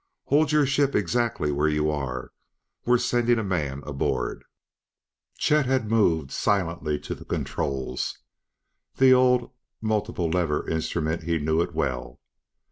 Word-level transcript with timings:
Hold 0.23 0.51
your 0.51 0.65
ship 0.65 0.95
exactly 0.95 1.51
where 1.51 1.67
you 1.67 1.91
are; 1.91 2.31
we're 2.85 2.97
sending 2.97 3.37
a 3.37 3.43
man 3.43 3.83
aboard!" 3.85 4.43
Chet 5.37 5.67
had 5.67 5.91
moved 5.91 6.31
silently 6.31 6.97
to 6.97 7.13
the 7.13 7.23
controls. 7.23 8.17
The 8.95 9.13
old 9.13 9.51
multiple 9.79 10.27
lever 10.27 10.67
instrument 10.67 11.21
he 11.25 11.37
knew 11.37 11.61
it 11.61 11.75
well! 11.75 12.19